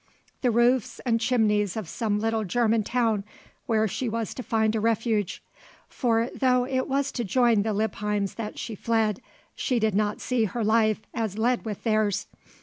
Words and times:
the 0.41 0.49
roofs 0.49 0.99
and 1.05 1.19
chimneys 1.21 1.77
of 1.77 1.87
some 1.87 2.19
little 2.19 2.43
German 2.43 2.83
town 2.83 3.23
where 3.67 3.87
she 3.87 4.09
was 4.09 4.33
to 4.33 4.41
find 4.41 4.75
a 4.75 4.79
refuge; 4.79 5.43
for 5.87 6.27
though 6.33 6.65
it 6.65 6.87
was 6.87 7.11
to 7.11 7.23
join 7.23 7.61
the 7.61 7.71
Lippheims 7.71 8.33
that 8.33 8.57
she 8.57 8.73
fled, 8.73 9.21
she 9.53 9.77
did 9.77 9.93
not 9.93 10.19
see 10.19 10.45
her 10.45 10.63
life 10.63 11.01
as 11.13 11.37
led 11.37 11.65
with 11.65 11.83
theirs. 11.83 12.25